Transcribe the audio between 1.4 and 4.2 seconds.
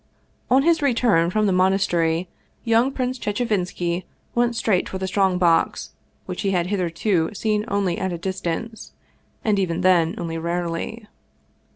the monastery, young Prince Che chevinski